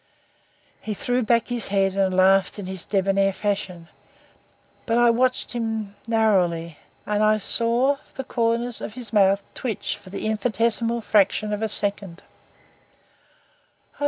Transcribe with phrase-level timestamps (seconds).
[0.81, 3.87] He threw back his head and laughed in his debonair fashion;
[4.87, 10.09] but I watched him narrowly and I saw the corners of his mouth twitch for
[10.09, 12.23] the infinitesimal fraction of a second.